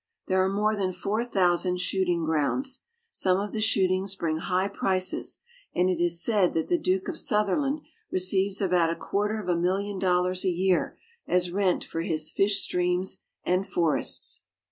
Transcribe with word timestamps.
There 0.25 0.43
are 0.43 0.49
more 0.49 0.75
than 0.75 0.93
four 0.93 1.23
thousand 1.23 1.79
shooting 1.79 2.25
grounds. 2.25 2.81
Some 3.11 3.37
of 3.39 3.51
the 3.51 3.61
shootings 3.61 4.15
bring 4.15 4.37
high 4.37 4.67
prices, 4.67 5.41
and 5.75 5.91
it 5.91 6.01
is 6.01 6.23
said 6.23 6.55
that 6.55 6.69
the 6.69 6.79
Duke 6.79 7.07
of 7.07 7.19
Sutherland 7.19 7.81
receives 8.09 8.61
about 8.61 8.89
a 8.89 8.95
quarter 8.95 9.39
of 9.39 9.47
a 9.47 9.55
million 9.55 9.99
dollars 9.99 10.43
a 10.43 10.49
year 10.49 10.97
as 11.27 11.51
rent 11.51 11.83
for 11.83 12.01
his 12.01 12.31
fish 12.31 12.63
streams 12.63 13.19
and 13.43 13.67
forests, 13.67 14.37
42 14.37 14.39
SCOTLAND. 14.39 14.47